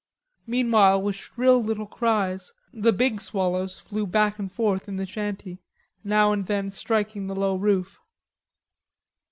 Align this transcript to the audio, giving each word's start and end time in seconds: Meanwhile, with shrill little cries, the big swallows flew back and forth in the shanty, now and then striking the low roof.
Meanwhile, 0.47 0.99
with 1.03 1.15
shrill 1.15 1.61
little 1.61 1.85
cries, 1.85 2.53
the 2.73 2.91
big 2.91 3.21
swallows 3.21 3.77
flew 3.77 4.07
back 4.07 4.39
and 4.39 4.51
forth 4.51 4.87
in 4.87 4.95
the 4.95 5.05
shanty, 5.05 5.59
now 6.03 6.31
and 6.31 6.47
then 6.47 6.71
striking 6.71 7.27
the 7.27 7.35
low 7.35 7.55
roof. 7.55 7.99